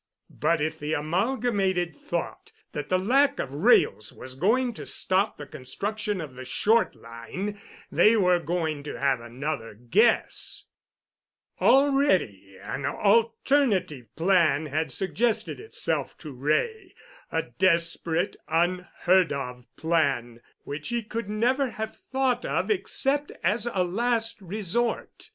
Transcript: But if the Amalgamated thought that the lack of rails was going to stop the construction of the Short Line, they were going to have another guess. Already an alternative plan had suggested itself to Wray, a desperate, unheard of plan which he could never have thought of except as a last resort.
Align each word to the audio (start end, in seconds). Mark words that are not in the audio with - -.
But 0.33 0.61
if 0.61 0.79
the 0.79 0.93
Amalgamated 0.93 1.95
thought 1.95 2.51
that 2.71 2.89
the 2.89 2.97
lack 2.97 3.37
of 3.37 3.53
rails 3.53 4.11
was 4.11 4.33
going 4.33 4.73
to 4.73 4.85
stop 4.87 5.37
the 5.37 5.45
construction 5.45 6.19
of 6.19 6.33
the 6.33 6.43
Short 6.43 6.95
Line, 6.95 7.61
they 7.91 8.15
were 8.15 8.39
going 8.39 8.81
to 8.81 8.97
have 8.99 9.19
another 9.19 9.75
guess. 9.75 10.63
Already 11.59 12.57
an 12.63 12.83
alternative 12.83 14.07
plan 14.15 14.65
had 14.65 14.91
suggested 14.91 15.59
itself 15.59 16.17
to 16.17 16.31
Wray, 16.31 16.95
a 17.31 17.43
desperate, 17.59 18.35
unheard 18.47 19.31
of 19.31 19.65
plan 19.77 20.41
which 20.63 20.89
he 20.89 21.03
could 21.03 21.29
never 21.29 21.69
have 21.69 21.95
thought 21.95 22.43
of 22.43 22.71
except 22.71 23.31
as 23.43 23.67
a 23.71 23.83
last 23.83 24.41
resort. 24.41 25.29